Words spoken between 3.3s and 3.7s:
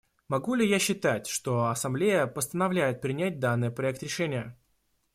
данный